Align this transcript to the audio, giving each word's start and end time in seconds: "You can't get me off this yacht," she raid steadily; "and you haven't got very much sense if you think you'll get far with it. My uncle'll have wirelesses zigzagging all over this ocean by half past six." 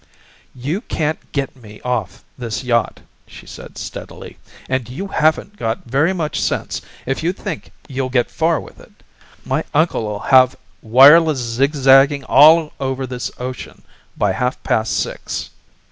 "You 0.55 0.81
can't 0.81 1.19
get 1.31 1.55
me 1.55 1.79
off 1.81 2.23
this 2.35 2.63
yacht," 2.63 3.01
she 3.27 3.45
raid 3.61 3.77
steadily; 3.77 4.39
"and 4.67 4.89
you 4.89 5.05
haven't 5.09 5.57
got 5.57 5.85
very 5.85 6.11
much 6.11 6.41
sense 6.41 6.81
if 7.05 7.21
you 7.21 7.31
think 7.31 7.71
you'll 7.87 8.09
get 8.09 8.31
far 8.31 8.59
with 8.59 8.79
it. 8.79 8.93
My 9.45 9.63
uncle'll 9.75 10.17
have 10.17 10.55
wirelesses 10.81 11.53
zigzagging 11.53 12.23
all 12.23 12.73
over 12.79 13.05
this 13.05 13.29
ocean 13.37 13.83
by 14.17 14.31
half 14.31 14.63
past 14.63 14.97
six." 14.97 15.51